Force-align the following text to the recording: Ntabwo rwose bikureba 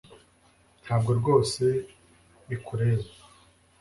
Ntabwo 0.83 1.11
rwose 1.19 1.63
bikureba 2.47 3.09